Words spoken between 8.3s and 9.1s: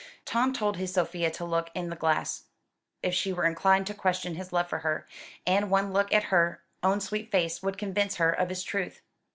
of his truth.